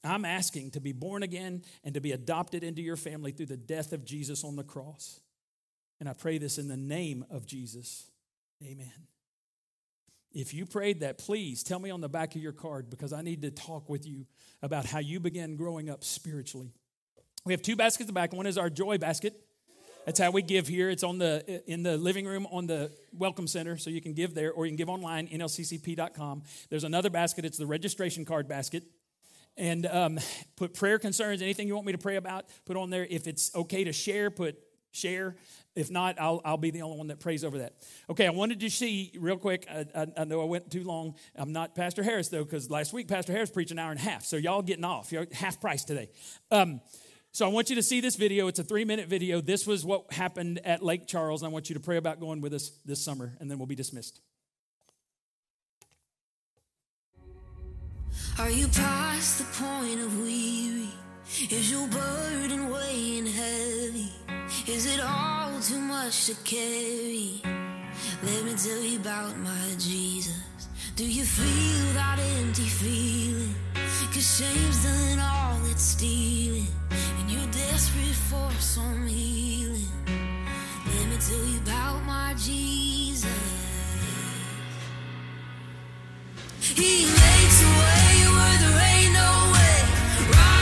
[0.02, 3.56] I'm asking to be born again and to be adopted into your family through the
[3.56, 5.20] death of Jesus on the cross.
[6.00, 8.10] And I pray this in the name of Jesus.
[8.64, 9.08] Amen.
[10.38, 13.22] If you prayed that, please tell me on the back of your card because I
[13.22, 14.24] need to talk with you
[14.62, 16.70] about how you began growing up spiritually.
[17.44, 18.32] We have two baskets in the back.
[18.32, 19.34] One is our joy basket.
[20.06, 20.90] That's how we give here.
[20.90, 24.32] It's on the in the living room on the welcome center, so you can give
[24.32, 26.44] there, or you can give online, nlccp.com.
[26.70, 27.44] There's another basket.
[27.44, 28.84] It's the registration card basket.
[29.56, 30.20] And um,
[30.56, 33.04] put prayer concerns, anything you want me to pray about, put on there.
[33.10, 34.56] If it's okay to share, put
[34.90, 35.36] share.
[35.74, 37.74] If not, I'll, I'll be the only one that prays over that.
[38.10, 39.66] Okay, I wanted to see real quick.
[39.70, 41.14] I, I, I know I went too long.
[41.36, 44.02] I'm not Pastor Harris, though, because last week Pastor Harris preached an hour and a
[44.02, 44.24] half.
[44.24, 45.12] So y'all getting off.
[45.12, 46.10] You're half price today.
[46.50, 46.80] Um,
[47.30, 48.48] so I want you to see this video.
[48.48, 49.40] It's a three minute video.
[49.40, 51.44] This was what happened at Lake Charles.
[51.44, 53.76] I want you to pray about going with us this summer, and then we'll be
[53.76, 54.20] dismissed.
[58.38, 60.88] Are you past the point of weary?
[61.50, 64.10] Is your burden weighing heavy?
[64.68, 67.40] Is it all too much to carry?
[68.22, 70.68] Let me tell you about my Jesus.
[70.94, 73.54] Do you feel that empty feeling?
[74.12, 76.66] Cause shame's done all it's stealing.
[76.90, 79.88] And you're desperate for some healing.
[80.06, 83.24] Let me tell you about my Jesus.
[86.60, 89.76] He makes a way where there ain't no way.
[90.30, 90.57] Right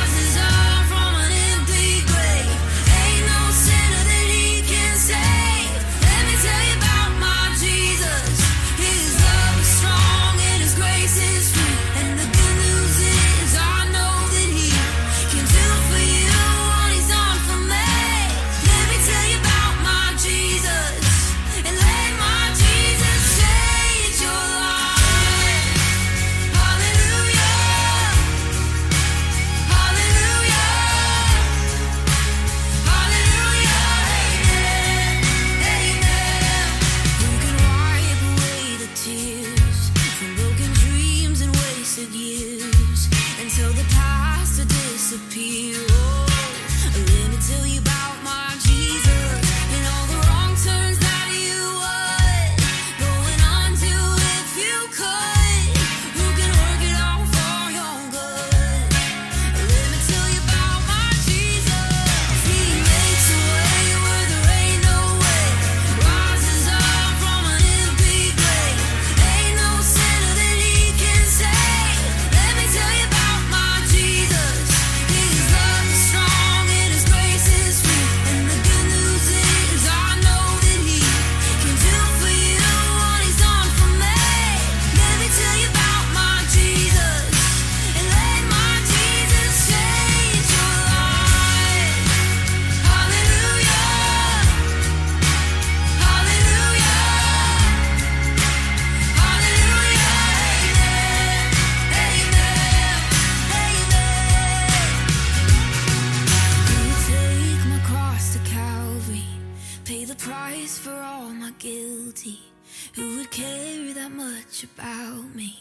[114.57, 115.59] much about me.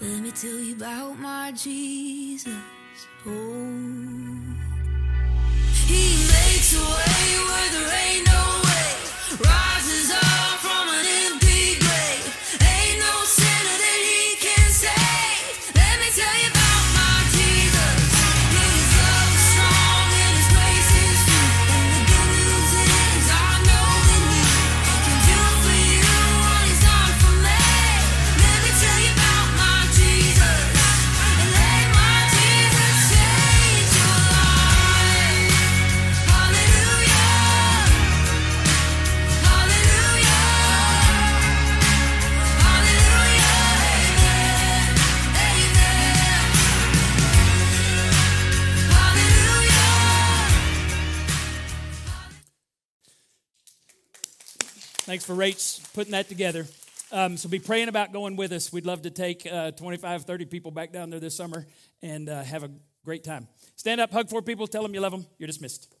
[0.00, 2.48] Let me tell you about my Jesus.
[3.26, 3.30] Oh,
[5.86, 8.29] He makes a way where there ain't.
[55.10, 56.68] Thanks for Rach putting that together.
[57.10, 58.72] Um, so be praying about going with us.
[58.72, 61.66] We'd love to take uh, 25, 30 people back down there this summer
[62.00, 62.70] and uh, have a
[63.04, 63.48] great time.
[63.74, 65.26] Stand up, hug four people, tell them you love them.
[65.36, 65.92] You're dismissed.